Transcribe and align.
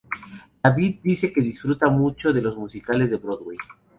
David 0.63 1.01
dice 1.03 1.31
que 1.31 1.43
disfruta 1.43 1.87
mucho 1.91 2.33
de 2.33 2.41
los 2.41 2.57
musicales 2.57 3.11
de 3.11 3.17
Broadway. 3.17 3.57